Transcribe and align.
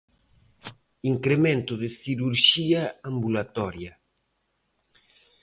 Incremento 1.13 1.73
de 1.81 1.89
cirurxía 1.99 2.81
ambulatoria. 3.09 3.93